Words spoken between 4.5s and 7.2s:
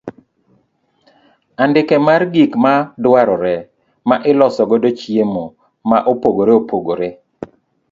godo chiemo ma opogore opogore.